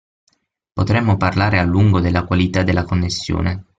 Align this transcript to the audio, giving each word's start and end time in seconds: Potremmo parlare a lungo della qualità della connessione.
Potremmo 0.73 1.15
parlare 1.15 1.59
a 1.59 1.63
lungo 1.63 1.99
della 1.99 2.25
qualità 2.25 2.63
della 2.63 2.85
connessione. 2.85 3.65